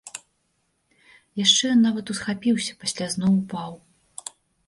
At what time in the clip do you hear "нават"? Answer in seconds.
1.87-2.05